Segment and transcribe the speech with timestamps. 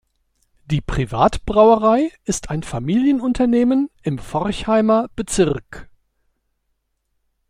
[0.65, 5.91] Die Privatbrauerei ist ein Familienunternehmen im Forchheimer Bezirk.